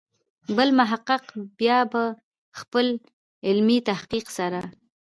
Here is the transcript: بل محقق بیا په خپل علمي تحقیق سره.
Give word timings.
بل 0.57 0.69
محقق 0.79 1.23
بیا 1.59 1.79
په 1.93 2.01
خپل 2.59 2.85
علمي 3.47 3.77
تحقیق 3.89 4.25
سره. 4.37 4.61